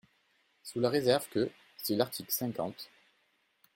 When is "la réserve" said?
0.79-1.29